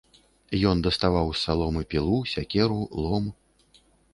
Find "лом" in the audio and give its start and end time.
3.05-3.25